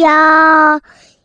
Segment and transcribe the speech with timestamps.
[0.00, 0.80] 要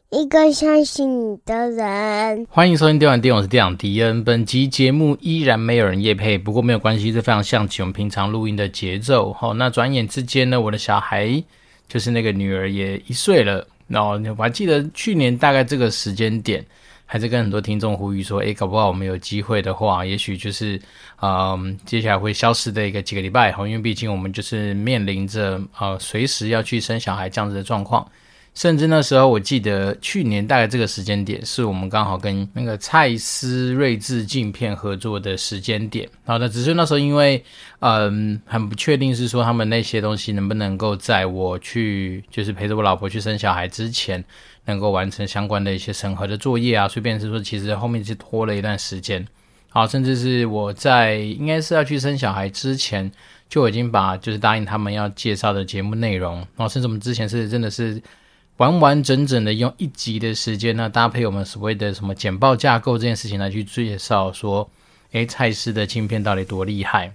[0.09, 2.47] 一个相信你的人。
[2.49, 4.23] 欢迎收听电玩店，我是店长迪恩。
[4.23, 9.31] 本集节目依然没有人夜配，不过没有关系，这非常像起我们平常录音的节奏。
[9.33, 11.43] 好，那转眼之间呢，我的小孩
[11.88, 13.65] 就是那个女儿也一岁了。
[13.88, 16.65] 然后我还记得去年大概这个时间点。
[17.05, 20.81] 还是跟很多听众呼吁说，诶，搞不好我们有机会的话，也许就是，
[21.21, 28.09] 嗯，接下来会消失的一个几个礼拜，哈，因为毕竟我们就是面临着，呃，随时要去生小孩这样子的状况。
[28.53, 36.07] 甚至那时候，我记得去年大概这个时间点，是我们刚好跟那个蔡司睿智镜片合作的时间点。
[36.23, 37.43] 然后呢，只是那时候因为，
[37.79, 44.23] 嗯，很不确定是说他们那些东西能不能够在我去，就是陪着我老婆去生小孩之前，
[44.65, 46.87] 能够完成相关的一些审核的作业啊。
[46.87, 49.26] 所以变成是说，其实后面是拖了一段时间。
[49.70, 53.12] 好，甚至是我在应该是要去生小孩之前，
[53.49, 57.99] 就已经把就是答应他们要介绍的节目内容，然后甚至我们之前是真的是。
[58.57, 64.69] 完完整整的用一集的时间呢，搭配我们所谓的什么简报架构这件事情来去介绍说，
[65.12, 67.13] 诶，蔡司的镜片到底多厉害？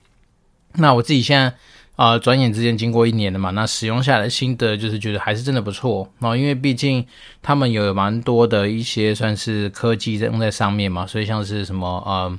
[0.74, 1.54] 那我自己现在
[1.96, 6.08] 啊，转眼之间经过一年了嘛，那使用下来的心得就是觉得还是真的不错。
[6.18, 7.06] 然后因为毕竟
[7.40, 12.38] 他们有蛮多的一些算是科技在用在上面嘛，所以像是什么呃。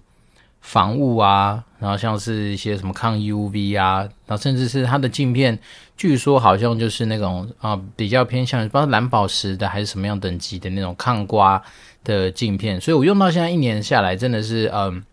[0.69, 5.57] 防雾啊，然后像是一些什么抗 UV 啊，然后甚至是它的镜片，
[5.97, 11.59] 据说好像就是那种啊、比较偏向，不知道蓝宝石的还是什么样等级的那种抗刮
[12.03, 15.03] 的镜片，所以我用到现在一年下来，真的是嗯、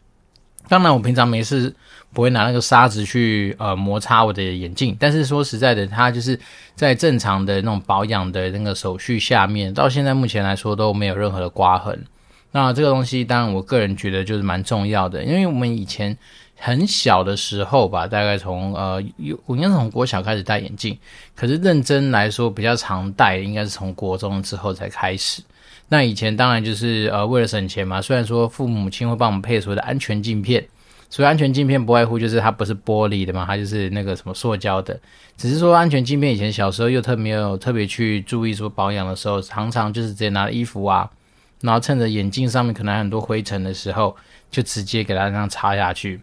[0.68, 1.74] 当然我平常没事
[2.12, 6.38] 不会拿那个砂纸去呃摩擦我的眼镜，但是说实在的，它就是
[6.74, 12.04] 在正常的那种保养的那个手续下面，到现在目前来说都没有任何的刮痕。
[12.56, 16.16] 那这个东西，当然我个人觉得就是蛮重要的，因为我们以前
[16.56, 18.94] 很小的时候吧，大概从呃，
[19.44, 20.98] 我应该从国小开始戴眼镜，
[21.34, 25.42] 可是认真来说比较常戴，应该是从国中之后才开始。
[25.90, 30.66] 那以前当然就是呃为了省钱嘛，虽然说父母亲会帮我们配所谓的安全镜片，
[31.10, 34.98] 所以安全镜片不外乎就是它不是玻璃的嘛，它就是那个什么塑胶的，
[35.36, 41.10] 只是说安全镜片以前小时候又特没有特别去注意说保养的时候，常常就是直接拿衣服啊。
[41.66, 44.16] 然后趁着眼镜上面可能很多灰尘的时候，
[44.50, 46.18] 就直接给它这样擦下去。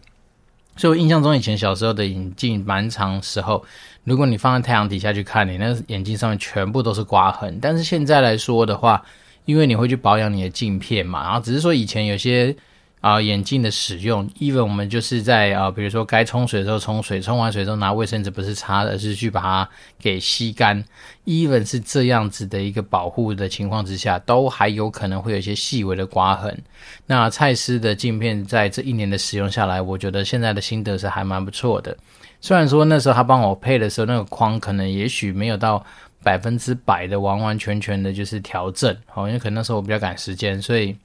[0.74, 3.64] 所以我印象中以前小时候的眼镜蛮长时候，
[4.02, 7.58] 如果你放在太阳底下去看，你那眼镜上面全部都是刮痕。
[7.60, 9.04] 但是现在来说的话，
[9.44, 12.56] 因为你会去保养你的镜片嘛，然后只是说以前有些。
[13.04, 20.82] 啊，眼镜的使用，even 我们就是在啊，比如说该冲水的时候冲水，冲完水之后拿卫生纸不是擦，而是去把它给吸干。
[21.26, 26.58] even 是这样子的一个保护的情况之下，都还有可能会有一些细微的刮痕。
[27.04, 31.94] 那蔡司的镜片在这一年的使用下来，我觉得现在的心得是还蛮不错的。
[32.40, 35.84] 虽然说那时候他帮我配的时候，那个框可能也许没有到
[36.22, 40.96] 百分之百的完完全全的就是调整，哦，因为可能那时候我比较赶时间，所以。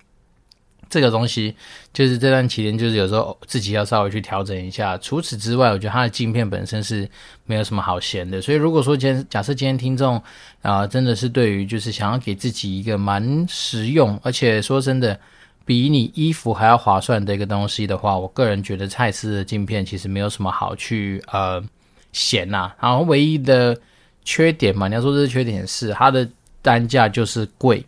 [0.89, 1.53] 这个东西
[1.93, 4.97] 就是这段期间，就是有时候自己要稍微去调整一下。
[4.97, 7.07] 除此之外，我觉得它的镜片本身是
[7.45, 8.41] 没有什么好嫌的。
[8.41, 10.21] 所以，如果说今天假设今天听众
[10.61, 15.17] 啊、真的是对于就是想要给自己一个蛮实用，而且说真的
[15.65, 21.63] 比你衣服还要划算的一个东西的话，我个人觉得蔡司的镜片其实没有什么好去呃
[22.11, 22.71] 嫌呐。
[22.81, 23.79] 然后唯一的
[24.25, 26.27] 缺点嘛，你要说这是缺点是它的
[26.61, 27.85] 单价就是贵。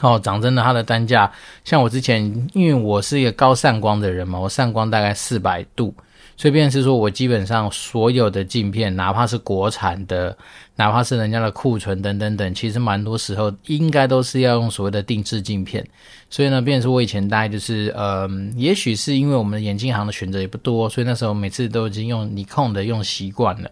[0.00, 1.30] 哦，讲真的，它的单价
[1.64, 5.92] 像我之前，因为我是一个高散光的人嘛，我散光大概四百度，
[6.36, 10.36] 所以便是说我基本上所有的镜片，哪怕是国产的，
[10.76, 15.84] 哪怕是人家的库存等等等，其实蛮多时候应该都是要用所谓的定制镜片。
[16.30, 23.68] 所以呢，便是我以前大概就是，呃，也许是因为我们眼镜行的选择也不多，所以那时候每次都已经用尼康的用习惯了。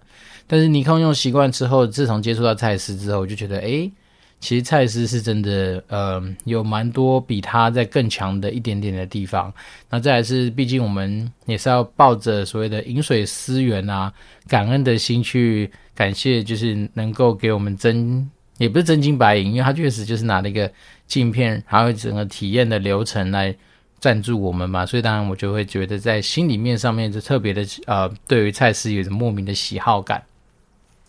[0.48, 3.88] 但是尼康用习惯之后，自从接触到蔡司之后，我就觉得，诶。
[4.38, 9.52] 其实蔡司是真的，呃，有蛮多比他在更强的一点点的地方。
[9.90, 14.12] 那再来是，毕竟我们也是要抱着所谓的饮水思源啊，
[14.46, 20.70] 感恩的心去感谢，就是能够给我们真，也不是真金白银，因为他确实就是拿了一个
[21.08, 23.52] 镜片，还有整个体验的流程来
[23.98, 24.84] 赞助我们嘛。
[24.86, 30.22] 所以当然我就会觉得在心里面上面就特别的，呃，对于蔡司有着莫名的喜好感。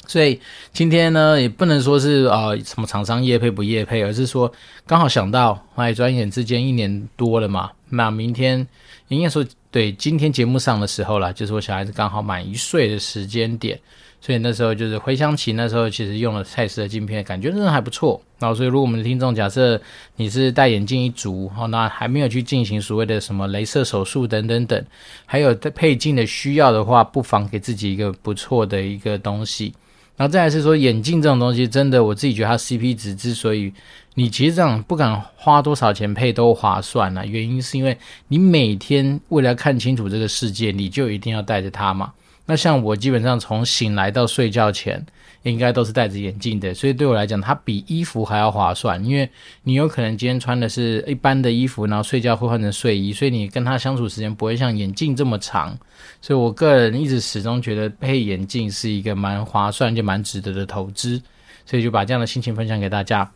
[0.07, 0.39] 所以
[0.71, 4.51] 今天呢，也不能说是啊、呃、什么厂商业配不业配，而是说
[4.85, 7.69] 刚好想到，哎，转眼之间一年多了嘛。
[7.89, 8.65] 那明天
[9.09, 13.79] 应该说，对，今天节目上的时候啦，就是我小孩子刚好满一岁的时间点，
[14.19, 18.21] 所以那时候就是回想起那时候，其实用了蔡司的镜片，感觉真的还不错。
[18.39, 19.81] 然后，所以如果我们的听众假设
[20.17, 24.85] 你是戴眼镜一族，哦，那还没有去进行所谓的什么镭射手术等等等，
[25.25, 29.73] 还有配镜的需要的话，不妨给自己一个不错的一个东西。
[30.17, 33.71] 然后再来是说眼镜这种东西，真的我自己觉得它 CP 值之所以
[34.15, 37.95] 你其实这样不敢花多少钱配都划算啊，原因是因为
[38.27, 42.11] 你每天为了看清楚这个世界，你就一定要戴着它嘛。
[42.47, 45.05] 那像我基本上从醒来到睡觉前，
[45.43, 49.03] 应该都是戴着眼镜的，所以对我来讲，它比衣服还要划算。
[49.03, 49.29] 因为
[49.63, 55.77] 你有可能今天穿的是一般的衣服，然后睡觉会换成睡衣，所以你跟它相处时间不会像眼镜这么长。
[56.21, 61.21] 所以我个人一直始终觉得配眼镜是一个蛮划算就蛮值得的投资，
[61.65, 63.29] 所以就把这样的心情分享给大家。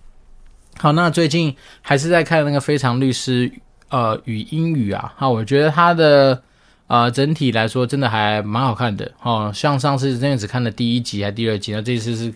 [0.77, 3.49] 好，那最近还是在看那个《非常律师》
[3.89, 6.41] 呃禹英语啊，好，我觉得他的。
[6.91, 9.49] 啊、整体来说真的还蛮好看的哦。
[9.55, 12.33] 像上次真的只看了第一集还第二集，那这次是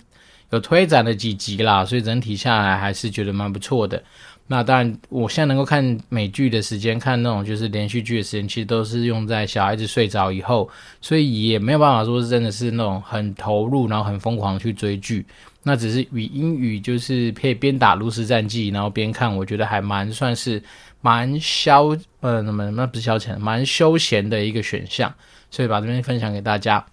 [0.52, 4.02] 有推展了几集啦，所以整体下来还是觉得蛮不错的。
[4.48, 10.70] 那当然，我现在能够看美剧的时间，看那种就是连续剧的时间，其实都是用在小孩子睡着以后，
[11.02, 15.26] 所以也没有办法说是真的是那种很投入，然后很疯狂去追剧。
[15.66, 20.64] 那只是语英语，就是可以边打炉石战记，然后边看，我觉得还蛮算是。
[21.02, 25.14] 蛮消呃，那么那不是消遣，蛮休闲的一个选项，
[25.52, 26.84] 所以把这边分享给大家。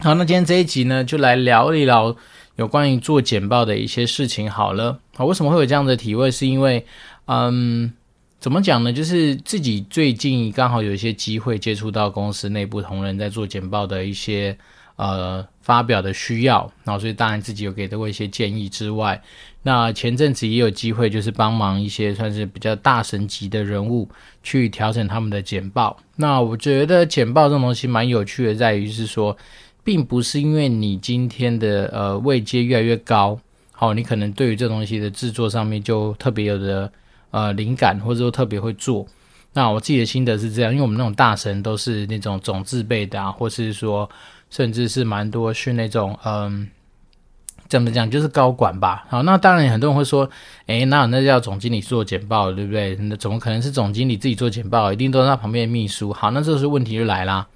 [0.00, 2.14] 好，那今天这一集呢，就来聊一聊
[2.56, 4.50] 有关于做简报的一些事情。
[4.50, 6.30] 好了，好，为什么会有这样的体会？
[6.30, 6.84] 是因为，
[7.24, 7.90] 嗯，
[8.38, 8.92] 怎么讲呢？
[8.92, 14.58] 就是自己最近刚好有一些机会接触到公司内部同仁在做简报的一些。
[14.96, 19.22] 呃，发表的需要，然后所以当然自己有给过一些建议之外，
[19.62, 24.08] 那前阵子也有机会，就是帮忙一些算是比较大神级的人物
[24.42, 25.96] 去调整他们的简报。
[26.16, 29.36] 那我觉得简报这种东西蛮有趣的，在于是说，
[29.84, 33.38] 并不是因为你今天的呃位阶越来越高，
[33.70, 36.92] 好，你可能对于这东西的制作上面就特别有的
[37.30, 39.06] 呃灵感，或者说特别会做。
[39.52, 44.10] 那我自己的心得是这样，因为我们那种大神都是那种总字辈的啊，或是说。
[44.52, 46.68] 甚至是蛮多是那种，嗯，
[47.70, 49.06] 怎么讲，就是高管吧。
[49.08, 50.28] 好，那当然很多人会说，
[50.66, 52.94] 诶，哪有那叫总经理做简报，对不对？
[52.96, 54.92] 那怎么可能是总经理自己做简报？
[54.92, 56.12] 一定都是他旁边的秘书。
[56.12, 57.46] 好，那这时候问题就来啦。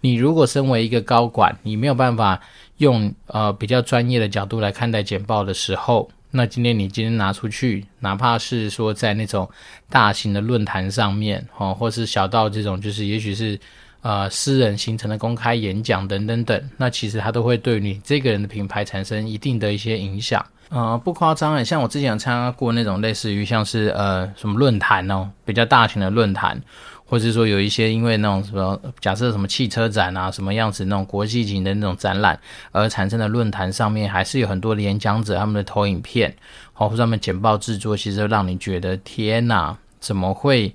[0.00, 2.40] 你如果身为一个高管，你没有办法
[2.78, 9.46] 用呃比较专业的角度来看待简报的时候，那今天你今天拿出去，哪怕是说在那种
[9.90, 13.60] 大型的论坛上面，哦，或是小到这种，就是也许是。
[14.00, 20.44] 呃，私人形成的公开演讲等等等，那其实它都会对你这个人的品牌产生一定的一些影响。
[20.68, 26.62] 呃，不夸张诶，像我之前参加过那种类似于像是呃什么论坛哦，比较大型的论坛，
[27.06, 32.38] 或者说有一些因为那种什么假设什么汽车展啊，什么样子那种国际型的那种展览
[32.70, 36.32] 而产生的论坛上面，还是有很多的演讲者他们的投影片，
[36.72, 40.72] 或者他们简报制作，其实让你觉得天哪，怎么会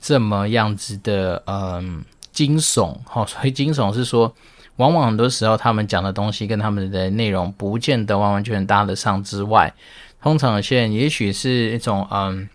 [0.00, 2.04] 这么样子的嗯。
[2.36, 4.30] 惊悚，哈，所以惊悚是说，
[4.76, 9.72] 往往很多时候他们讲的东西跟他们的内容不见得完完全全搭得上之外，
[10.20, 12.46] 通常有些人也许是一种嗯。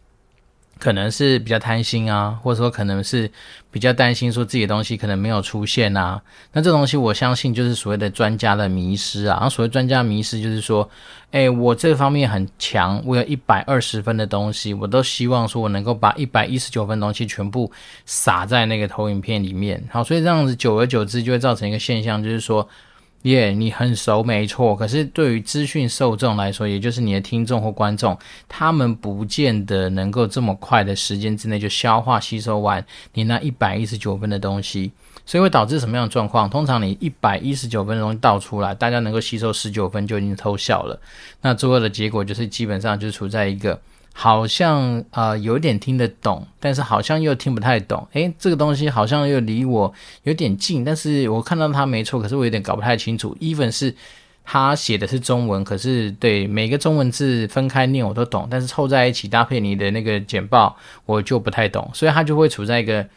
[0.81, 3.29] 可能是比较贪心啊，或者说可能是
[3.69, 6.19] 比较担心说自己的东西可能没有出现啊。
[6.51, 9.35] 那这东西我相信就是所谓的专家的迷失啊。
[9.35, 10.89] 然后所谓专家迷失就是说，
[11.29, 17.71] 哎，我这方面很强，我有一百二十分的东西，我都希望说我能够把一百一十九分东西全部
[18.07, 19.81] 撒在那个投影片里面。
[19.91, 22.67] 好，所以这样子久而久之就会造成一个现象，就是说。
[23.23, 24.75] 耶你很熟，没错。
[24.75, 28.17] 可是对于资讯受众来说，也就是你的听众或观众，
[28.49, 34.91] 他们不见得能够这么快的时间之内就消化吸收完你那一百一十九分的东西，
[35.25, 36.49] 所以会导致什么样的状况？
[36.49, 40.99] 通常你一百一十九分的东西倒出来，大家能够吸收十九分就已经偷笑了。
[41.41, 43.79] 那最后的结果就是基本上就处在一个。
[44.13, 48.07] 好像呃有点听得懂，但是好像又听不太懂。
[48.13, 49.91] 诶，这个东西好像又离我
[50.23, 53.35] 有点近，但是我看到它没错，可是我有点搞不太清楚。
[53.39, 53.95] even 是
[54.43, 60.75] 他写的是中文，可是对每个中文字分开念我都懂，但是凑在一起搭配你的那个简报，
[61.05, 61.89] 我就不太懂。
[61.93, 63.07] 所以他就会处在一个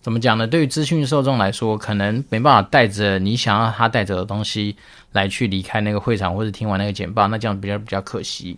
[0.00, 0.46] 怎么讲呢？
[0.46, 4.76] 对于资讯受众来说，可能没办法带着你想要他带着的东西
[5.12, 8.56] 来去离开那个会场，或者听完那个简报，那这样比较比较可惜。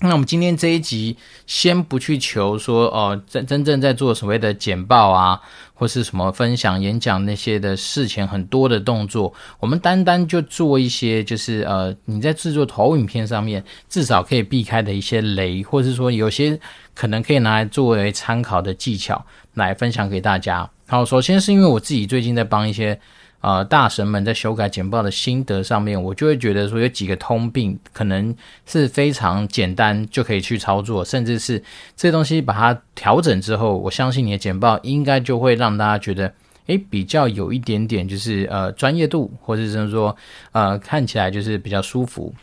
[0.00, 5.40] 那我们今天这一集先不去求说哦，真真正在做所谓的简报啊，
[5.72, 16.60] 或是什么分享演讲那些的事情很多的动作，我们单单就做一些，就是呃，你在制作投影片上面至少可以避开的一些雷，或是说有些
[16.94, 19.24] 可能可以拿来作为参考的技巧
[19.54, 20.68] 来分享给大家。
[20.88, 23.00] 好，首先是因为我自己最近在帮一些。
[23.40, 31.62] 呃，大神们在修改简报的心得上面，我就会觉得说有几个通病，可能是非常简单就可以去操作，甚至是
[31.96, 36.32] 这东西把它调整之后，我相信你的简报应该就会让大家觉得，
[36.66, 40.16] 诶比较有一点点就是呃专业度，或者是说
[40.52, 42.34] 呃看起来就是比较舒服。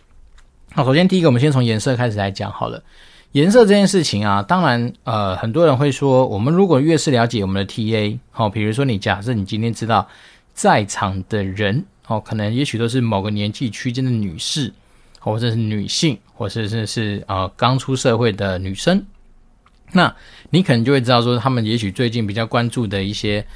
[0.73, 2.81] 好，首先第一个，我们先从颜色开始来讲好了。
[3.33, 10.07] 颜色这件事情啊，当然呃很多人会说，我们如果越是了解我们的 TA，好，比如说你假设你今天知道
[10.53, 14.73] 在场的人，哦，可能也许都是某个年纪区间的女士。
[15.25, 19.05] 或者是女性，或者是是呃刚出社会的女生，
[19.93, 20.13] 那
[20.49, 23.47] 你可能就会知道说，他们也许最近比较关注的一些，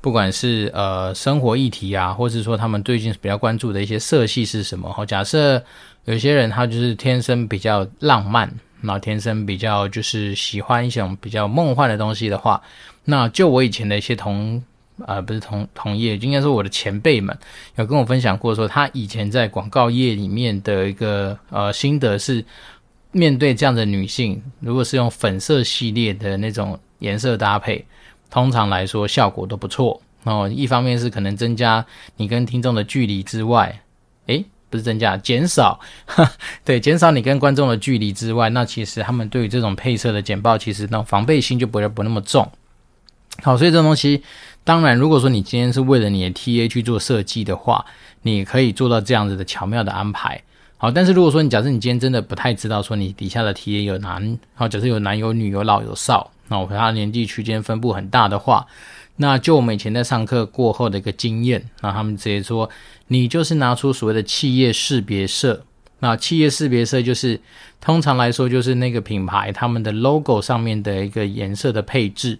[0.00, 4.90] 不管是呃生活议题啊，或是说他们最近比较关注的一些色系是什么？
[4.96, 5.62] 哦，假设
[6.06, 12.62] 有些人他就是天生比较浪漫，那天生比较就是喜欢一种比较梦幻的东西的话，
[13.04, 14.64] 那就我以前的一些同。
[15.06, 17.36] 啊、呃，不是同同业，应该是我的前辈们
[17.76, 22.44] 有跟我分享过，说他以前在广告业里面的一个呃心得是，
[23.12, 27.84] 面对这样的女性，如果是用粉色系列的那种颜色搭配，
[28.30, 30.00] 通常来说效果都不错。
[30.24, 31.84] 哦，一方面是可能增加
[32.16, 33.80] 你跟听众的距离之外，
[34.26, 35.80] 诶，不是增加，减少，
[36.64, 42.46] 对，减少你跟观众的距离之外，那其实他们对于这种配色的简报，其实那种防备心就不会不那么重。
[43.42, 44.22] 好，所以这种东西。
[44.70, 47.84] 当然，如果说你今天是为了你的 TA 去做设计的话，
[48.22, 50.40] 你可以做到这样子的巧妙的安排。
[50.76, 58.64] 好，但是如果说你假设你今天真的不太知道说你底下的 TA 有男，好，假设有男有女有老有少，那我和他年纪区间分布很大的话，
[59.16, 62.70] 那就我们以前在上课过后的一个经验，那他们直接说，
[63.08, 65.64] 你就是拿出所谓的企业识别色。
[65.98, 67.40] 那企业识别色就是
[67.80, 72.38] 通常来说就是那个品牌他们的 logo 上面的一个颜色的配置。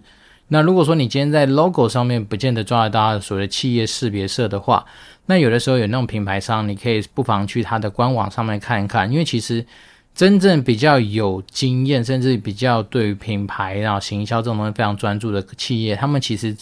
[0.53, 4.85] 那如果说你今天在 logo 上面不见得抓得到所谓的企业识别色的话，
[5.25, 9.65] 那有的时候有那种品牌商，你可以不妨去他的官网上面看一看，因为其实
[10.13, 16.53] 真正比较有经验，甚至比较对于品牌然后行销这种东西非常专注的企业，他们其实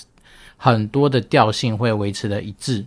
[0.55, 2.85] 很多的调性会维持的一致。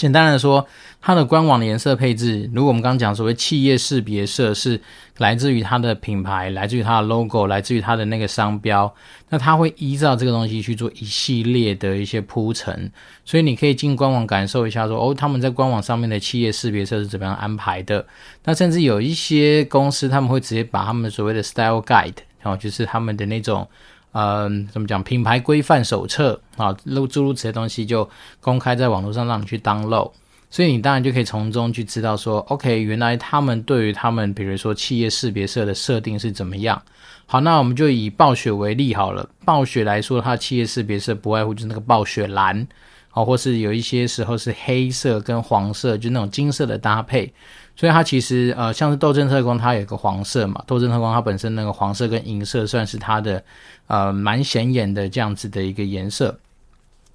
[0.00, 0.66] 简单的说，
[0.98, 4.80] 它的官网的颜色配置，如果我们刚讲所谓企业识别色是
[5.18, 8.90] 来自于它的品牌，来自于它的 logo，来自于它的那个商标，
[9.28, 12.90] 那它会依照这个东西去做一系列的一些铺陈，
[13.26, 18.06] 所以你可以进官网感受一下说，说哦，他们在官网上面的企业识别色是怎么样安排的。
[18.44, 23.68] 那甚至有一些公司他们会直接把他们所谓的 style guide，然后就是他们的那种。
[24.12, 25.02] 嗯，怎么讲？
[25.02, 26.72] 品牌规范手册啊，
[27.10, 28.08] 诸如此类东西就
[28.40, 30.10] 公开在网络上，让你去 download。
[30.52, 36.82] 所以你当然就可以从中去知道说，OK，原来他们对于他们，比如说企业识别色的设定是怎么样。
[37.26, 39.28] 好，那我们就以暴雪为例好了。
[39.44, 42.66] 暴雪来说，它的企业识别色不外乎就是那个暴雪蓝，
[43.12, 47.32] 啊，或是有一些时候是黑色跟黄色，就那种金色的搭配。
[47.80, 50.62] 所以它其实呃，像是斗阵特工，它有一个黄色嘛。
[50.66, 53.42] 斗阵特工它本身那个黄色跟银色算是它的
[53.86, 56.38] 呃蛮显眼的这样子的一个颜色。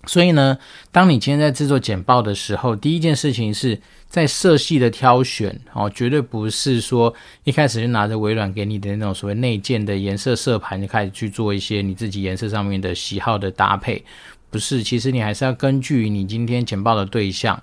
[0.07, 0.57] 所以呢，
[0.91, 3.79] 当你今天在制作简报的时候，第一件事情是
[4.09, 14.03] 在色系的挑选哦，绝对不是说一开始就拿着微软给你的那种所谓内建的颜色色盘就开始去做一些你自己颜色上面的喜好的搭配。
[14.49, 17.61] 不是，其实你还是要根据你今天简报的对象。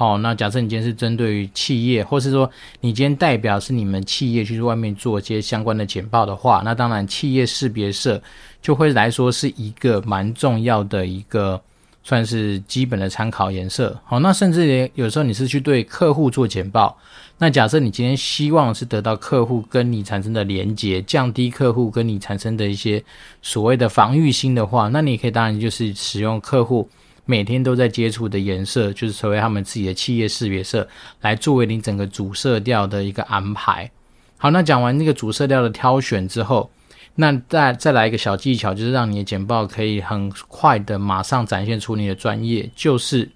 [0.00, 8.18] 好，那假设你今天是针对于企业，或是说你今天代表是你们企业去外面做一些相关的简报的话，那当然企业识别色
[8.62, 11.60] 就会来说是一个蛮重要的一个
[12.02, 13.94] 算是基本的参考颜色。
[14.06, 16.96] 好，那甚至也有时候你是去对客户做简报，
[17.36, 23.04] 那假设你今天希望是得到客户跟你产生的连接，降低客户跟你产生的一些
[23.42, 26.88] 所谓的防御心的话，那你可以当然就是使用客户。
[27.24, 30.88] 每天都在接触的颜色，就是成为他们自己的企业识别色，
[31.20, 33.90] 来作为你整个主色调的一个安排。
[34.36, 36.70] 好，那讲完那个主色调的挑选之后，
[37.16, 43.30] 那再再来一个小技巧，就是让你的简报可以很快的马上展现出你的专业，就是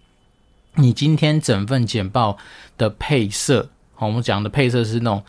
[0.76, 2.38] 你今天整份简报
[2.78, 3.68] 的配色。
[3.94, 5.22] 好，我们讲的配色是那种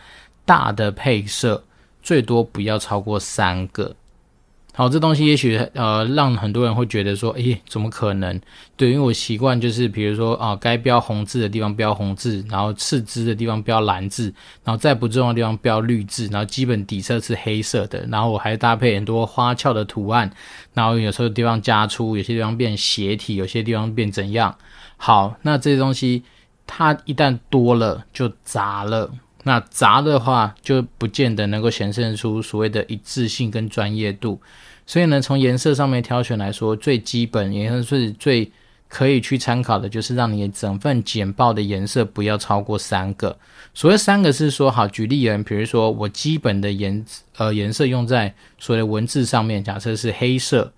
[0.45, 1.63] 大的配色，
[2.01, 3.95] 最多不要超过三个。
[4.77, 8.37] 好，这东西也许呃让很多人会觉得说，诶，怎么可能？
[8.75, 14.33] 对，因为我习惯就是，比如说啊，该标红字的地方标红字，然后次之的地方标蓝字，
[14.65, 20.29] 然后再不重要的地方标绿字，然后基本底色是黑色的，然后我还搭配很多花俏的图案，
[20.73, 24.53] 然后有时候地方加粗，有些地方变斜体，有些地方变怎样？
[24.97, 26.21] 好，那这些东西
[26.67, 29.09] 它一旦多了就杂了，
[29.47, 34.41] 那杂的话就不见得能够显现出所谓的一致性跟专业度。
[34.87, 38.51] 所以呢，从颜色上面挑选来说，最基本也就是最
[38.87, 43.37] 可以去参考的，就是让你整份简报的颜色不要超过三个。
[43.73, 47.05] 所谓三个是说，好，举例而言，比如说我基本的颜
[47.37, 50.73] 呃颜色用在所谓的文字上面，假设是黑色，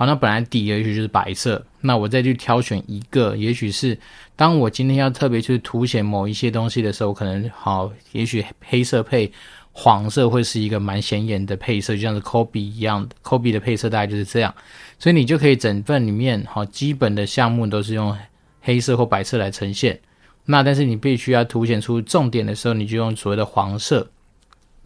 [0.00, 3.98] 好，那本来底也许就是白色，那我再去挑选一个，也许是
[4.34, 9.30] 当我今天要特别去凸显某一些东西的时候，可能好，也许黑色配
[9.72, 14.54] 黄色会是一个蛮显眼的配色，就像是 Kobe 一样的，Kobe 的配色大概就是这样，
[14.98, 18.16] 所以你就可以整份里面好基本的项目都是用
[18.62, 20.00] 黑色或白色来呈现，
[20.46, 24.08] 那但是你必须要凸显出重点的时候，你就用所谓的黄色。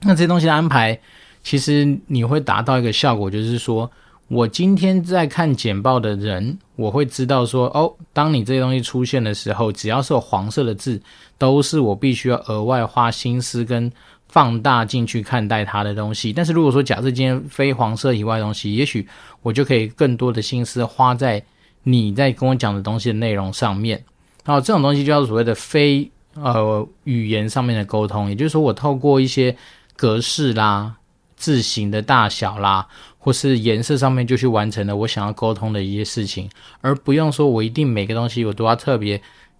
[0.01, 0.99] 那这些东西的安排，
[1.45, 3.89] 其实你会达到一个效果，就是说。
[4.29, 11.01] 我今天在看简报的人，我会知道说，哦，当你这些东西出现的时候，只要是有黄色的字，
[11.37, 13.93] 都是我必须要额外花心思跟
[14.29, 16.33] 放大进去看待它的东西。
[16.33, 19.07] 但是如果说假设今天非黄色以外的东西，也许
[19.43, 21.45] 我就可以更多的心思花在
[21.83, 24.03] 你在跟我讲的东西的内容上面。
[24.45, 29.55] 然后这种东西就叫所谓的非呃语言上面的沟通，也就是说，我透过一些
[29.97, 30.97] 格式啦。
[31.37, 32.87] 字形的大小啦，
[33.25, 36.47] 或是颜色上面就去完成了我想要沟通的一些事情，
[36.83, 39.19] 而不用说我一定每个东西我都要特别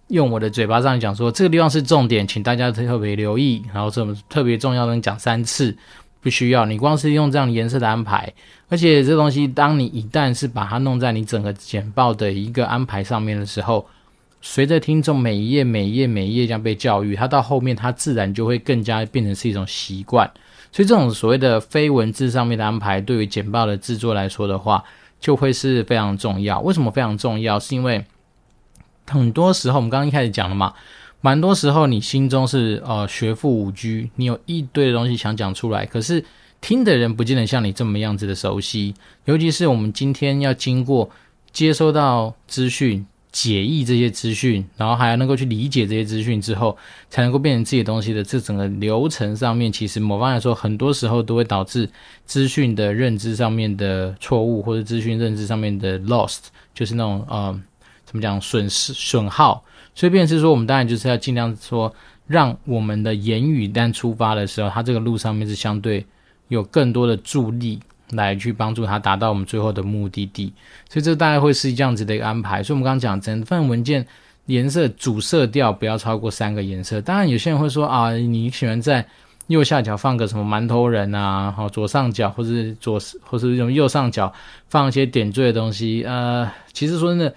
[0.09, 5.75] 用我的嘴巴上讲说这个地方是重点，请大家特别留意，然后这么特别重要的讲三次，
[6.21, 6.63] 不需要。
[6.67, 8.31] 你光是用这样颜色的安排，
[8.69, 13.83] 而且这东西当你一旦是把它弄在你整个简报的一个安排上面的时候，
[14.43, 20.29] 随着听众每一页每一页每一页这样被教育，他到后面他自然就会更加变成是一种习惯。
[20.75, 24.83] 所以这种所谓的非文字上面的安排，对于简报的制作来说的话，
[25.21, 26.59] 就会是非常重要。
[26.59, 27.57] 为什么非常重要？
[27.57, 28.03] 是因为
[29.09, 30.73] 很多时候我们刚刚一开始讲了嘛，
[31.21, 36.25] 蛮多时候你心中是呃学富五车，你有一堆的东西想讲出来，可是
[36.59, 38.95] 听的人不见得像你这么样子的熟悉。
[39.23, 41.09] 尤其是我们今天要经过
[41.53, 43.07] 接收到资讯。
[43.35, 46.77] 解译这些资讯，然后还要能够去理解这些资讯之后，
[47.09, 51.89] 才能够变成自己的东西的这整个流程上面，其实某方来说，很多时候都会导致
[52.25, 56.37] 资讯的认知上面的错误，或者资讯认知上面的 lost，
[56.73, 57.61] 就是那种呃，
[58.05, 59.61] 怎么讲损失损耗。
[59.93, 61.93] 所以，变是说，我们当然就是要尽量说，
[62.27, 66.05] 让我们的言语单出发的时候，它这个路上面是相对
[66.47, 67.81] 有更多的助力。
[68.11, 70.53] 来去帮助他达到我们最后的目的地，
[70.89, 72.61] 所以这大概会是这样子的一个安排。
[72.61, 74.05] 所以，我们刚刚讲整份文件
[74.45, 77.01] 颜色主色调不要超过三个颜色。
[77.01, 79.05] 当然，有些人会说啊，你喜欢在
[79.47, 84.31] 右下角放个什么馒头人啊，好，左上角或是左或是用右上角
[84.69, 86.03] 放一些点缀的东西。
[86.05, 87.33] 呃，其实说真的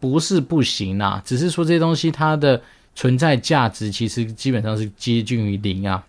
[0.00, 2.60] 不是不行啊，只是说这些东西它的
[2.94, 6.04] 存在价值其实基本上是接近于零啊。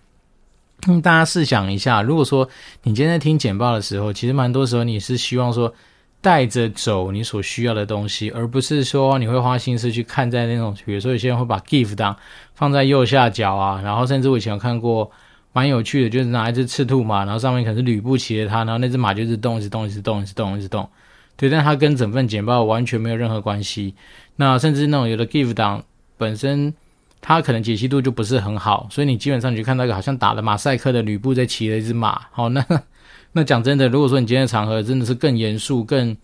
[0.88, 2.48] 嗯，大家试想一下，如果说
[2.84, 5.74] 你今天在听简报的时候，其实蛮多时候你是希望说
[6.22, 12.16] 带着走你所需要的东西，而不是说你会花心思去看在那种，比如说有些人会把 GIF 档
[12.56, 15.12] 放在右下角啊，然后甚至我以前有看过
[15.52, 20.90] 蛮有趣的，就是拿一只赤兔马，然后上面可能是吕布骑着它，然后那只马就一直动，一直动，一直动，一直动，一直动，
[21.36, 23.94] 对，但它跟整份简报完全没有任何关系。
[24.38, 25.84] 那甚至那种有的 GIF 档
[26.18, 26.74] 本身。
[27.22, 32.22] 它可能解析度就不是很好，所以你基本上你就看到一个好像打了马赛克的吕布在骑了一只马。
[32.32, 32.66] 好，那
[33.34, 36.16] 那讲真的，如果说你今天的场合真的是更严肃、更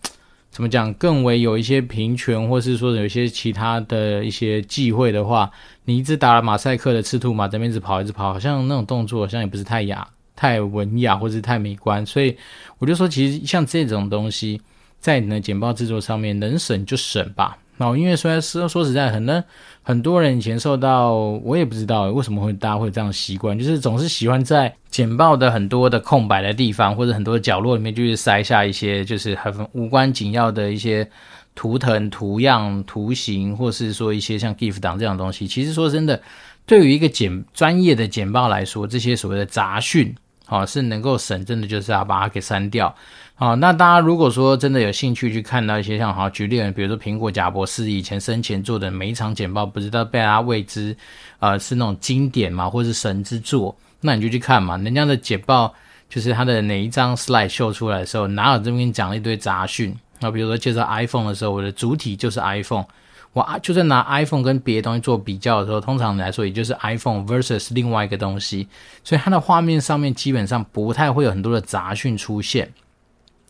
[0.50, 5.50] 怎么讲，更为有一些平权，或是说有一些其他的一些忌讳的话，
[5.84, 12.04] 你一直打了马赛克的赤兔马在那边一直跑，一直跑，好像那种动作好像也不是太雅、太文雅，或是太美观。
[12.06, 12.34] 所以
[12.78, 14.60] 我就说，其实像这种东西，
[14.98, 17.58] 在你的简报制作上面能省就省吧。
[17.78, 19.44] 哦，因为虽然说说实在，很多
[19.82, 31.06] 很多人以前受到，我也不知道为什么会大家会有这样习惯，就是总是喜欢在简报的很多的空白的地方，或者很多的角落里面，就是塞下一些就是很无关紧要的一些
[31.54, 35.46] 图腾、图样、图形，或是说一些像 GIF 档这样的东西。
[35.46, 36.22] 其实说真的，
[36.64, 40.14] 对于一个简专业的简报来说，这些所谓的杂讯，
[40.48, 42.94] 哦，是能够省，真的就是要把它给删掉。
[43.34, 50.96] 好，那大家如果说真的有兴趣去看到一些像好举例，比如说苹果贾博士以前生前做的每一场简报，不知道被大家谓之
[51.38, 54.78] 呃是那种经典嘛，或是神之作，那你就去看嘛。
[54.78, 55.74] 人家的简报
[56.08, 60.30] 就是他的哪一张 slide 秀出来的时候，哪有这边讲了一堆杂讯啊？
[60.30, 62.86] 比如说介绍 iPhone 的时候，我的主体就是 iPhone，
[63.36, 68.66] 我啊就算拿 iPhone 跟别的东西做比较的时候，通常来说也就是 iPhone versus 另外一个东西，
[69.04, 72.72] 所以它的画面上面基本上不太会有很多的杂讯出现。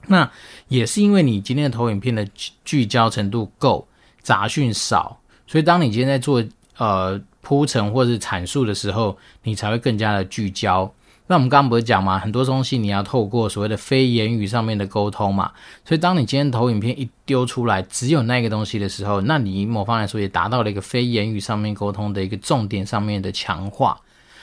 [0.08, 0.28] 那
[0.66, 2.26] 也是因为你今天的投影片的
[2.64, 3.86] 聚焦程度够，
[4.20, 6.42] 杂讯少，所以当你今天在做
[6.78, 10.92] 呃铺陈或者是阐述的时候，你才会更加的聚焦。
[11.28, 15.50] 那我们刚刚不是讲嘛，很多东西你要透过所谓的非言语上面的沟通嘛，
[15.84, 23.98] 所以当你今天投影片一丢出来，只有那个东西的时候，那你某方来说也达到了一个非言语上面沟通的一个重点上面的强化。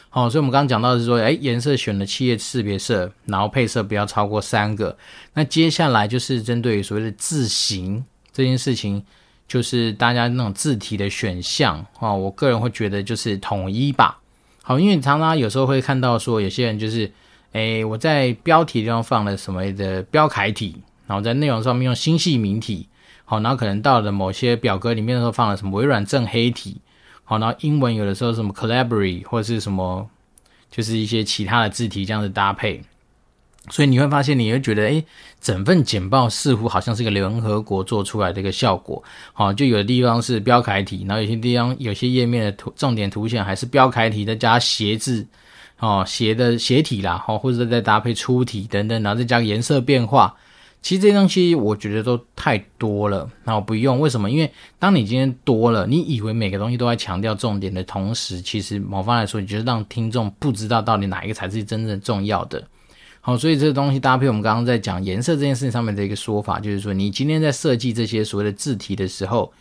[0.09, 4.95] 好，所以我们刚刚讲到是说，诶，颜色选了企业识别色，然后配色不要超过三个。
[5.33, 9.03] 那接下来就是针对于所谓的字型这件事情，
[9.47, 14.19] 就是大家那种字体的选项啊，我个人会觉得就是统一吧。
[14.65, 17.11] 好，因为常常有时候会看到说，有些人就是，
[17.51, 22.87] 诶，我在标题地方放了什么的标楷体，然后在内容上面用星系名体，
[23.25, 26.77] 好，然后可能到了某些表格里面的时候放了什么微软正黑体。
[27.25, 30.09] 好，然后英文有的时候什么 Calibri 或者是什么，
[30.71, 32.81] 就是一些其他的字体这样子搭配，
[33.69, 35.05] 所以你会发现，你会觉得，诶，
[35.39, 39.01] 整份简报似乎好像是一个联合国做出来的一个效果。
[39.31, 45.25] 好，就有的地方是标楷体，然后有些地方有些页面的图重点图显还是标楷体，再加斜字，
[45.79, 50.35] 哦，斜的斜体啦，哦，或者再搭配粗体等等，然后再加个颜色变化。
[50.81, 54.01] 其实这些东西我觉得都太多了，那我不用。
[54.01, 54.29] 为什么？
[54.29, 62.61] 因为当你今天多了，你以为每个东西都在强调重点的同时，其实某方来说，你就是让听众不知道到底哪一个才是真正重要的。
[63.25, 69.53] 好，所以这个东西搭配我们刚刚在讲颜色这件事情上面的一个说法，就是说你今天在设计这些所谓的字体的时候，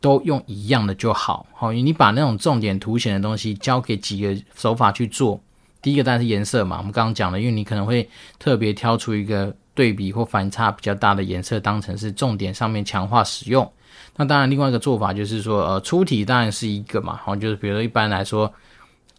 [0.00, 1.44] 都用一样的就好。
[1.52, 5.40] 好，你把那种重点凸显的东西交给几个手法去做。
[5.82, 9.52] 第一个当然是颜色嘛，我们刚刚讲了，因为你可能会特别挑出一个。
[9.72, 13.72] 对比或反差比较大的颜色当成是重点上面强化使用，
[14.16, 18.52] 那当然另外一个做法就是说，呃，粗体当然是一个嘛，好，就是比如说一般来说，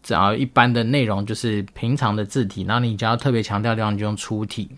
[0.03, 4.69] 只要一般的内容就是平常的字体，然后你只要特别强调的地方就用粗体。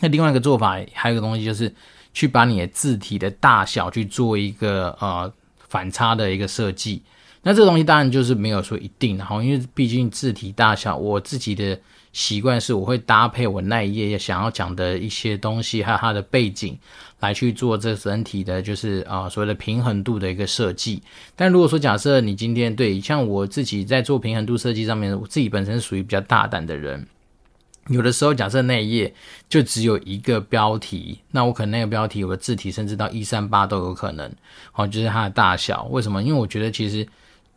[0.00, 1.74] 那另外一个做法还有一个东西就是
[2.12, 5.32] 去把你的字体的大小去做一个呃
[5.68, 7.02] 反差的一个设计。
[7.42, 11.78] 那这个东西当然就是没有说一定，然后因为毕竟字体大小，我自己的。
[12.10, 16.76] 习惯是我会搭配我那一页想要讲的一些东西，还有它的背景，
[17.20, 21.02] 来去做这整体的，就是啊、所谓的平衡度的一个设计。
[21.34, 27.06] 但如果说假设你今天对像我自己在做平衡度设计上面，我自己本身属于比较大胆的人，
[27.88, 29.14] 有的时候假设那一页
[29.48, 34.30] 就只有一个标题，那我可能那个标题有个字体甚至到一三八都有可能，
[34.72, 35.84] 好，就是它的大小。
[35.90, 36.22] 为什么？
[36.22, 37.06] 因为我觉得其实。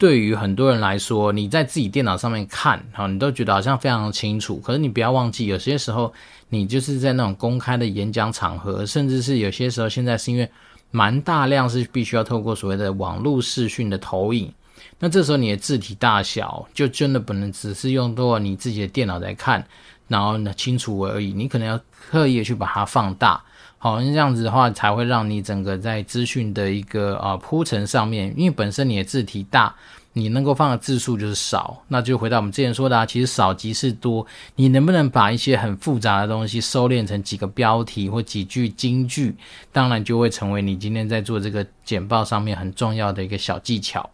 [0.02, 4.58] 对于很多人来说，你在自己电脑上面看，哈，你都觉得好像非常清楚。
[4.58, 6.12] 可是你不要忘记，有些时候
[6.50, 10.50] 你就是在那种公开的演讲场合，甚至是有些时候，现在是因为
[10.90, 14.52] 蛮大量是必须要透过所谓的网络视讯的投影，
[14.98, 19.64] 那这时候你的字体大小就真的不能只是用到你自己的电脑来看，
[20.08, 23.40] 然后呢清楚而已，你可能要刻意去把它放大。
[23.84, 29.74] 好，那这样子的话，才会让你整个在资讯的一个啊铺陈上面，因为本身你的字体大，
[30.14, 34.24] 你能够放的字数就是少，那就回到我们之前说的啊，其实少即是多。
[34.56, 39.36] 你能不能把一些很复杂的东西收敛成几个标题或几句金句，
[39.72, 44.08] 当然就会成为你今天在做这个简报上面很重要的一个小技巧。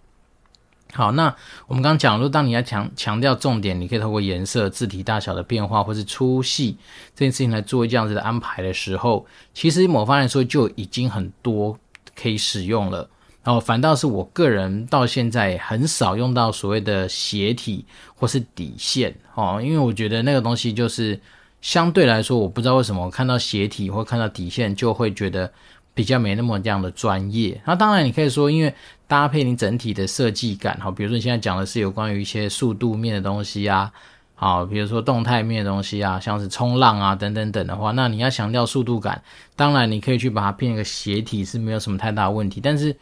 [0.94, 1.36] 好，那
[1.68, 6.78] 我们刚刚讲，如果当你要强强调重点，你可以透过颜色、字体大小的变化，或是粗细
[7.14, 11.78] 这件事情来做这样子的安排的时候，其实某方来说就已经很多
[12.16, 13.08] 可以使用了。
[13.44, 21.20] 然后反倒是我个人到现在很少用到所谓的斜体或是底线哦，因为我觉得那个东西就是
[21.62, 25.52] 相对来说，我不知道为什么我看到斜体或看到底线就会觉得。
[25.98, 28.72] 比较没那么这样的专业，那当然你可以说，因为
[29.08, 33.90] 搭配你整体的设计感，好，比如说你现在讲的是有关于一些速度面的东西啊，
[34.36, 39.24] 好，比如说动态面的东西啊，像是冲浪啊等等等的话，那你要强调速度感，
[39.56, 42.94] 当然你可以去把它变一个斜体是没有什么太大问题，但是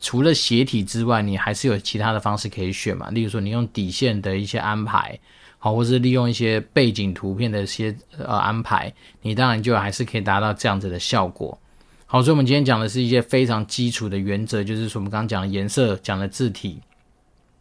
[0.00, 5.18] 除了斜体之外，你还是有其他的方式可以选嘛，例如说你用底线的一些安排，
[5.58, 11.58] 好，或是利用一些背景图片的一些呃安排，你当然就还是可以达到这样子的效果。
[12.10, 16.78] 好，所以我们今天讲的是一些非常基础的原则，就是说我们刚刚讲的颜色，讲的字体，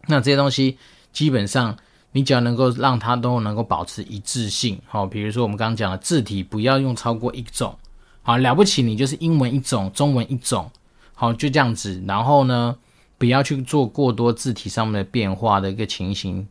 [0.08, 0.78] 那这些东西
[1.12, 1.78] 基本上
[2.14, 7.78] 你只要能够让它都能够保持一致性，好，比如说我们刚刚讲的字体不要用超过一种，
[8.22, 10.72] 好，了不起你就是英文一种，中文一种，
[11.14, 12.78] 好，就这样子，然后呢，
[13.18, 16.48] 不要去做过多字体上面的变化的一个情形。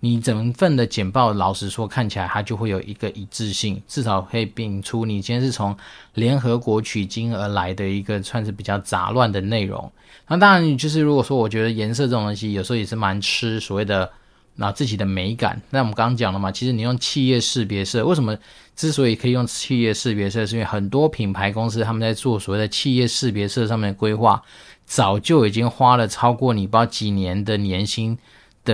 [0.00, 5.76] 你整份的简报，老实说，看起来它就会有一个一致性，至少可以摒出你今天是从
[6.14, 9.90] 联合国取经而来的一个算是比较杂乱的内容。
[10.28, 14.08] 那当然，就是如果说我觉得颜色这种东西有时候也是蛮吃所谓的
[14.54, 15.60] 那自己的美感。
[15.70, 18.36] 那我们刚刚讲了嘛，其实你用企业识别色，为什么
[18.76, 24.40] 之所以可以用企业识别色，是因为很多品牌公司他们在做所谓的企业识别色上面的规划，
[24.86, 28.16] 早就已经花了超过你不知道几年的年薪。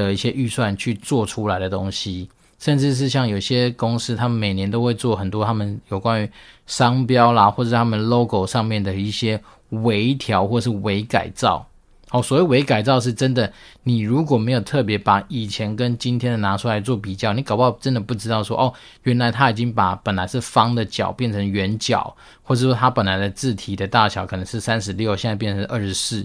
[0.02, 2.28] 的一些预算去做出来的东西，
[2.58, 6.30] 甚至是像有些公司，他们每年都会做很多他们有关于
[6.66, 11.66] 商标啦，或者他们 logo 上面的一些微调或是微改造。
[12.10, 13.52] 好，所谓微改造是真的，
[13.82, 26.24] 你如果没有特别把以前跟今天的拿出来做比较，你搞不好真的不知道说哦，原来他已经把本来是方的角变成圆角，或者说他本来的字体的大小可能是三十六，现在变成二十四。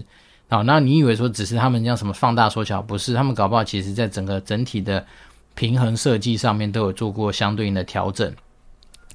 [0.50, 2.82] 好，那你以为说只是他们这样什么放大缩小？
[2.82, 5.06] 不是，他们搞不好其实在整个整体的
[5.54, 8.34] 平衡设计上面都有做过相对应的调整。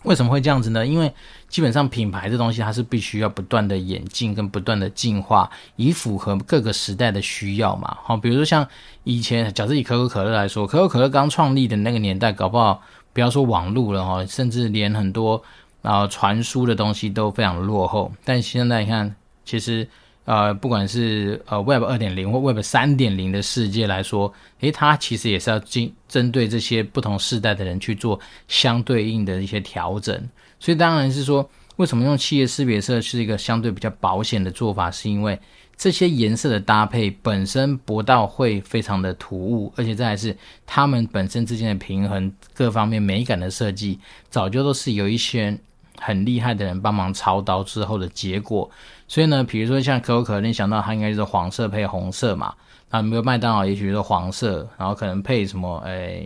[0.04, 0.88] 为什么会这样子呢？
[0.88, 1.12] 因为
[1.50, 7.98] 基本上品牌这东西它是必须要不断的演进跟不断的进化，以符合各个时代的需要嘛。
[8.02, 8.66] 好，比如说像
[9.04, 15.44] 以前，假设以可口可乐来说，可口可乐刚创立的那个年代，搞不好不要说网络了哈，甚至连很多
[15.82, 18.14] 啊传输的东西都非常落后。
[18.24, 19.86] 但现在你看，其实。
[20.26, 30.30] 呃，不管是呃 Web 二点零或 Web 三点零的世界来说，诶，它其实也是要针针对这些不同世代的人去做相对应的一些调整。
[30.60, 35.40] 所以当然是说，为什么用企业识别色是一个相对比较保险的做法，是因为
[35.78, 40.36] 这些颜色的搭配本身不到会非常的突兀，而且再来是
[40.66, 45.56] 它们本身之间的平衡、各方面美感的设计，早就都是有一些
[46.00, 48.70] 很厉害的人帮忙操刀之后的结果。
[49.08, 52.54] 所以呢，比如说像可口可乐，你想到它应该就是黄色配红色嘛。
[52.92, 55.78] 那没有麦当劳，也许是黄色，然后可能配什么？
[55.86, 56.24] 哎，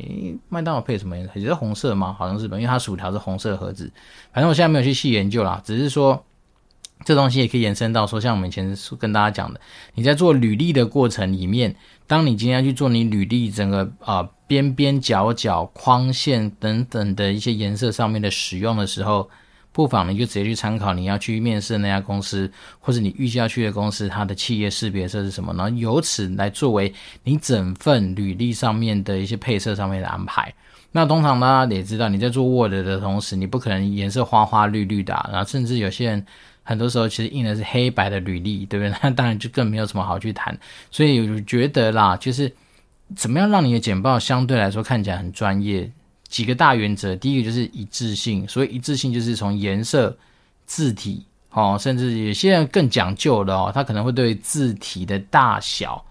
[0.50, 1.32] 麦当劳配什么颜色？
[1.36, 2.16] 也是红色吗？
[2.18, 3.92] 好像是吧，因为它薯条是红色盒子。
[4.32, 6.24] 反正我现在没有去细研究啦，只是说
[7.06, 9.60] 这东西也可以延伸到说，像我们以前跟大家讲的，
[9.96, 19.30] 你在做履历的过程里面，当你今天去做你履历整个啊、边边角角框线等等的一些颜色上面的使用的时候。
[19.72, 25.54] 不妨你就直接去参考你要去面试的那家公司，或者你预计要去的公司，它的企业识别色是什么？
[25.54, 30.54] 然后由此来作为你整份履历上面的一些配色上面的安排。
[30.92, 36.26] 那通常大家也知道，你在做 Word 的同时，你不可能颜色花花绿绿的，然后甚至有些人
[36.64, 38.98] 很多时候其实印的是黑白的履历，对不对？
[39.04, 40.58] 那当然就更没有什么好去谈。
[40.90, 42.52] 所以我觉得啦，就是
[43.16, 45.90] 怎么样让你的简报相对来说看起来很专业。
[46.30, 50.16] 几个大原则，第一个就是一致性，所以一致性就是从颜色、
[50.66, 56.06] 字体，哦，甚至有些人更讲究的哦，他可能会对字体的大小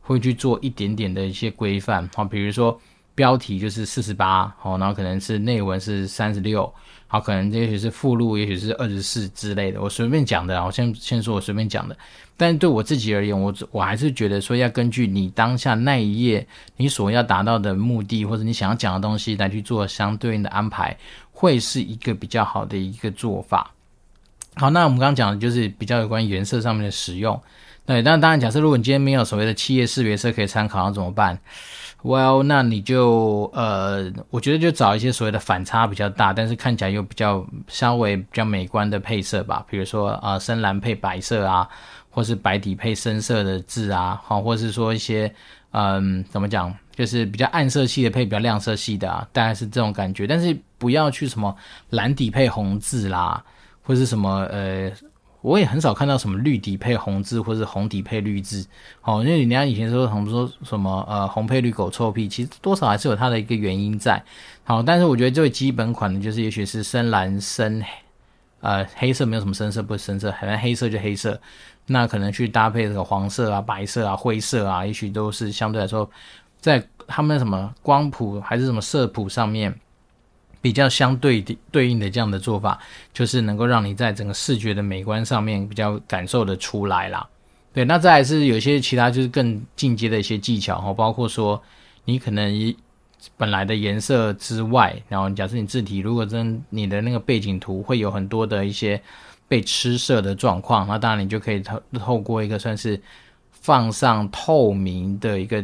[0.00, 2.80] 会去做一点点的一些规范，好，比如说
[3.14, 6.72] 标题就是四十八，好，然后可能是内文是三十六。
[7.06, 11.96] 好，可能也许是附录，也许是二十四之类的，我随便讲的，我先先说我随便讲的。
[12.36, 16.44] 但对我自己而言，我我还是觉得说要根据你当下那一页
[16.76, 20.96] 你所要达到的目的，或者你想要讲的东西来去做相对应的安排，
[21.30, 23.70] 会是一个比较好的一个做法。
[24.56, 27.40] 好，那我们刚刚讲的就是比较有关颜色上面的使用。
[27.86, 31.38] 对，那当然假设如果你今天没有所谓的企业识别色可以参考，那怎么办
[32.04, 41.66] ？Well，那你就呃，我觉得就找一些所谓的反差比较大，但是看起来又比较稍微比较美观的配色吧，比如说啊、深蓝配白色啊，
[42.10, 45.34] 或是白底配深色的字啊，好，或是说一些
[45.70, 51.56] 嗯，怎么讲，就是比较暗色系的配比较亮色系的啊，大概是这种感觉，但是不要去什么
[51.88, 53.42] 蓝底配红字啦，
[53.82, 54.92] 或是什么呃。
[55.44, 58.66] 我也很少看到什么绿底配红字，或是红底配绿字。
[59.02, 64.24] 好，因为人家以前说，什么说什么呃红配绿狗臭屁，其实多少还是有它的一个原因在。
[64.64, 67.84] 好，但是我觉得最基本款的就是，也许是深蓝、深，
[68.60, 71.38] 呃黑色没有什么深色，不是深色，反正黑色就黑色。
[71.88, 76.10] 那可能去搭配这个黄色啊、白色啊、灰色啊，也许都是相对来说，
[76.58, 79.78] 在他们什么光谱还是什么色谱上面。
[80.64, 82.80] 比较相对的对应的这样的做法，
[83.12, 87.28] 就是能够让你在整个视觉的美观上面比较感受得出来啦。
[87.74, 91.62] 对，那再来是有些其他就是更进阶的一些技巧哈，包括说
[92.06, 92.74] 你可能
[93.36, 98.98] 本来的颜色之外，然后假设你字体如果真你的那个背景图会有很多的一些
[99.46, 102.98] 被吃色的状况，那当然你就可以透透过一个算是
[103.50, 105.62] 放上透明的一个。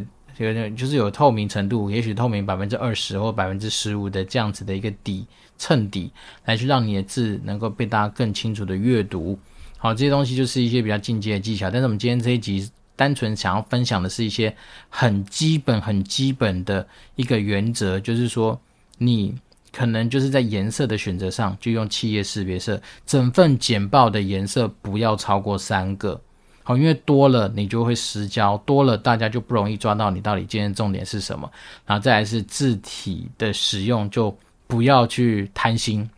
[0.75, 5.25] 就是有透明程度，也许透明百分之二十或百分之十五的这样子的一个底
[5.57, 6.11] 衬底，
[6.45, 9.37] 来去让你的字能够被大家更清楚的阅读。
[9.77, 11.69] 好，这些东西就是一些比较进阶的技巧。
[11.69, 14.55] 但是我们今天这一集单纯想要分享的是一些
[14.89, 18.59] 很基本、很基本的一个原则，就是说
[18.97, 19.35] 你
[19.71, 26.21] 可能就是在颜色的选择上就用企业识别色，整份简报的颜色不要超过三个。
[26.63, 31.49] 好，因为多了你就会失焦，多了大家就不容易抓到你到底今天重点是什么。
[31.85, 34.35] 然后再来是字体的使用，就
[34.67, 36.09] 不要去贪心。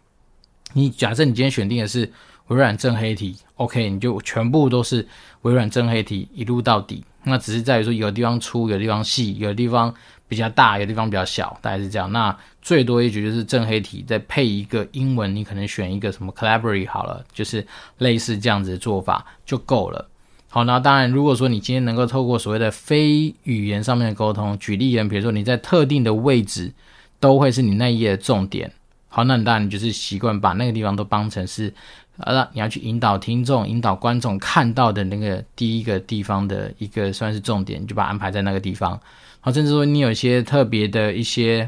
[0.74, 2.12] 你假设你今天选定的是
[2.48, 5.08] 微软正黑体，OK，你就全部都是
[5.44, 7.04] 微软正黑体一路到底。
[7.24, 9.94] 那只是在于说有的地方粗，有的地方细，有的地方
[10.28, 12.12] 比较大，有的地方比较小，大概是这样。
[12.12, 17.66] 那最多也许就是正黑体再配一个英文，你可能选一个什么 Calibri 好了，就是
[18.00, 20.10] 类似这样子的做法就够了。
[20.54, 26.72] 好，那当然，如果说你今天能够透过所谓的非语言上面的沟通，举例人，比如说你在特定的位置，
[27.20, 28.72] 都会是你那一页的重点。
[29.08, 31.74] 好，那你当然你就是习惯把那个地方都当成是，
[32.18, 38.92] 呃，你要去引导听众、引导观众看到的那个第一个地方的一个算是重点，你就把它安排在那个地方。
[39.40, 41.68] 好，甚至说你有一些特别的一些。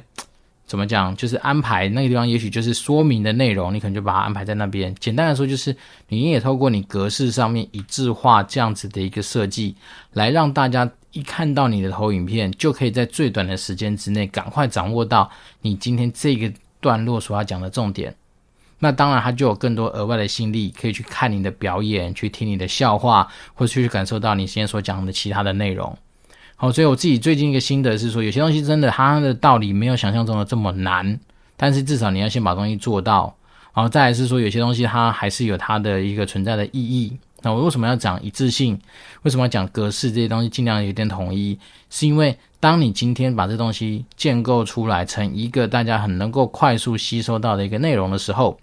[0.68, 1.16] 怎么讲？
[1.16, 4.94] 就是安排那个地方，也许就是说明的内容，你可能就把它安排在那边。
[5.00, 5.76] 简单来说，就是
[6.10, 9.76] 你也透过你格式上面一致化这样子的一个设计，
[10.14, 15.30] 来让大家一看到你的投影片，就可以在最短的时间之内赶快掌握到
[15.62, 16.52] 你今天这个
[16.82, 18.16] 段落所要讲的重点。
[18.80, 25.98] 那当然，他就有更多额外的心力，可以去看你的表演，去听你的笑话，或者去感受到你今天所讲的其他的内容。
[26.58, 31.20] 好，所以我自己最近一个心得是说，有些东西真的它的道理没有想象中的这么难，
[31.58, 33.36] 但是至少你要先把东西做到。
[33.74, 37.12] 然后再来是说，有些东西它还是有它的一个存在的意义。
[37.42, 38.80] 那我为什么要讲一致性？
[39.24, 41.60] 为什么要讲格式这些东西尽量有点统一？
[41.90, 48.58] 是因为当你今天把这东西建构出来成一个大家很能够快速吸收到的一个内容的时候，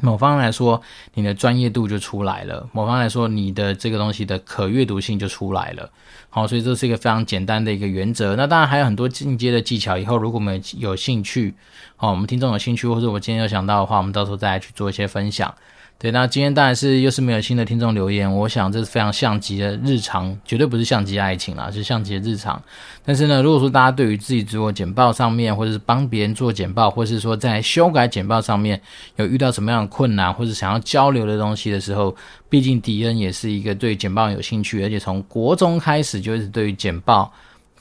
[0.00, 0.80] 某方来说，
[1.14, 5.90] 你的专业度就出来了；某方来说，你的这个东西的可阅读性就出来了。
[6.28, 8.34] 好，所以这是一个非常简单的一个原则。
[8.34, 9.96] 那当然还有很多进阶的技巧。
[9.96, 11.54] 以后如果我们有兴趣，
[11.96, 15.54] 好，我们听众有兴趣，或者我今天有想到的话，我们到时候再来去做一些分享。
[15.98, 22.60] 对，那今天当然是又是没有新的听众留言，我想这是非常像极的日常，绝对不是像极爱情啦，是像极的日常。
[23.04, 28.80] 但是呢，如果说大家对于自己做简报上面，或者是帮别人做简报，或者是说在修改简报上面
[29.14, 32.16] 有遇到什么样的困难，或者想要交流的东西的时候，
[32.48, 37.32] 毕竟迪恩也是一个对简报有兴趣，而且从国中开始就一直对于简报。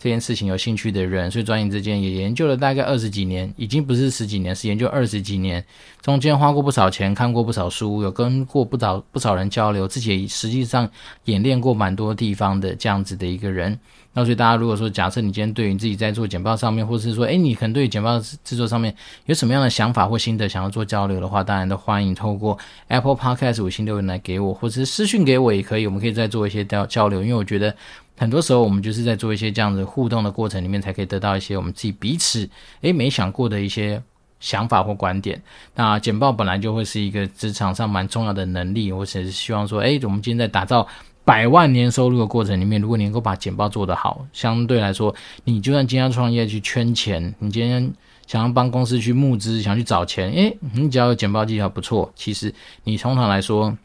[0.01, 5.63] 这件事情有兴趣的人，所以转眼之间也研究了大概二十几年，已经不是十几年，是研究二十几年。
[6.01, 10.89] 中间花过不少钱，看过不少书，有跟过不少不少人交流，自己也实际上
[11.25, 13.79] 演练过蛮多地方的这样子的一个人。
[14.13, 18.93] 那所以大家如果说假设你今天对于你自己在做简报上面，或者是说，诶，你可能对于简报制作上面
[19.27, 27.75] 有什么样的想法或心得，想要做交流的话，当然都欢迎透过 Apple Podcast 五星留言来给我，或者是私讯给我也可以，我们可以再做一些交交流，因为我觉得。
[28.21, 32.47] 很多时候，我们就是在做一些这样子互动的过程里面，才可以得到一些我们自己彼此
[32.81, 33.99] 诶没想过的一些
[34.39, 35.41] 想法或观点。
[35.73, 40.87] 那简报本来就会是一个职场上蛮重要的能力，我只是希望说，诶，我们今天在打造
[41.25, 47.91] 百万年收入的过程里面，如果你能够把简报做得好，相对来说，你就算今天创业去圈钱，你今天
[48.27, 52.53] 想要帮公司去募资，想去找钱，诶，你只要有简报技巧不错，其实
[52.83, 53.75] 你通常来说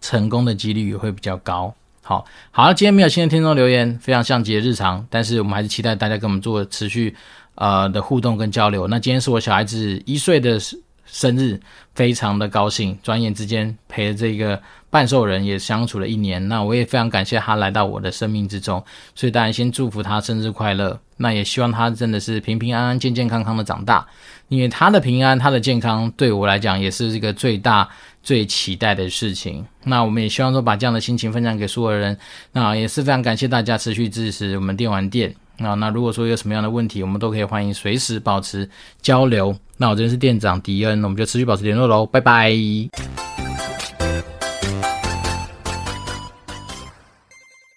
[0.00, 1.74] 成功的几率也会比较高。
[2.08, 7.14] 好好，今天没有新的听众留言，非常像极日常，但是我们还是期待大家跟我们做持续
[7.56, 8.88] 呃的互动跟交流。
[8.88, 10.58] 那今天是我小孩子一岁的
[11.04, 11.60] 生日，
[11.94, 18.82] 非常的高兴，转眼之间陪着这个半兽人也相处了一年，那我也非常感谢他来到我的生命之中，
[19.14, 24.06] 所以当然先祝福他生日快乐，那也希望他真的是平平安安、健健康康的长大，
[24.48, 27.86] 因为他的平安、他的健康对我来讲也是这个最大。
[28.28, 32.14] 最期待的事情，那我们也希望说把这样的心情分享给所有人。
[32.52, 35.34] 那也是非常感谢大家持续支持我们电玩店。
[35.56, 38.68] 那那如果说有什么样的问题，我们都可以欢迎随时保持
[39.00, 39.56] 交流。
[39.78, 42.52] 那我这边是店长迪恩，我们就持续保持联络喽，拜拜。